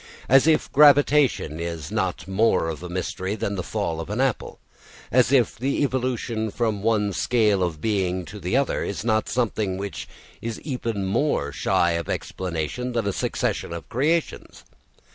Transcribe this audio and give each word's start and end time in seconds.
As 0.27 0.47
if 0.47 0.71
gravitation 0.71 1.59
is 1.59 1.91
not 1.91 2.27
more 2.27 2.69
of 2.69 2.81
a 2.81 2.89
mystery 2.89 3.35
than 3.35 3.53
the 3.53 3.61
fall 3.61 3.99
of 4.01 4.09
an 4.09 4.19
apple, 4.19 4.57
as 5.11 5.31
if 5.31 5.55
the 5.55 5.83
evolution 5.83 6.49
from 6.49 6.81
one 6.81 7.13
scale 7.13 7.61
of 7.61 7.79
being 7.81 8.25
to 8.25 8.39
the 8.39 8.57
other 8.57 8.83
is 8.83 9.05
not 9.05 9.29
something 9.29 9.77
which 9.77 10.07
is 10.41 10.59
even 10.61 11.05
more 11.05 11.51
shy 11.51 11.91
of 11.91 12.09
explanation 12.09 12.93
than 12.93 13.05
a 13.05 13.13
succession 13.13 13.71
of 13.71 13.87
creations. 13.89 14.63